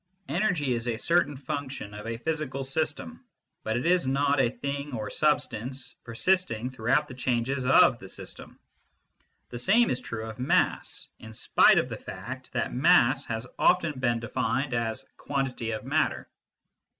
Energy 0.27 0.73
is 0.73 0.87
a 0.87 0.97
certain 0.97 1.37
function 1.37 1.93
of 1.93 2.07
a 2.07 2.17
physical 2.17 2.63
system, 2.63 3.23
but 3.61 3.77
is 3.77 4.07
not 4.07 4.39
a 4.39 4.49
thing 4.49 4.95
or 4.95 5.11
substance 5.11 5.93
per 6.03 6.15
sisting 6.15 6.73
throughout 6.73 7.07
the 7.07 7.13
changes 7.13 7.67
of 7.67 7.99
the 7.99 8.09
system. 8.09 8.57
The 9.49 9.59
same 9.59 9.91
is 9.91 9.99
true 9.99 10.25
of 10.27 10.39
mass, 10.39 11.07
in 11.19 11.35
spite 11.35 11.77
of 11.77 11.87
the 11.87 11.97
fact 11.97 12.51
that 12.53 12.73
mass 12.73 13.25
has 13.27 13.45
often 13.59 13.99
been 13.99 14.19
defined 14.19 14.73
as 14.73 15.05
quantity 15.17 15.69
of 15.69 15.85
matter. 15.85 16.27